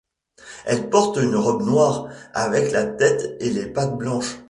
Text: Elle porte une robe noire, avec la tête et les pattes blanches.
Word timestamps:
Elle 0.65 0.89
porte 0.89 1.17
une 1.17 1.35
robe 1.35 1.61
noire, 1.61 2.07
avec 2.33 2.71
la 2.71 2.85
tête 2.87 3.35
et 3.39 3.51
les 3.51 3.67
pattes 3.67 3.97
blanches. 3.99 4.39